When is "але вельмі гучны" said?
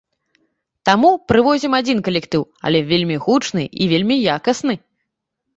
2.71-3.63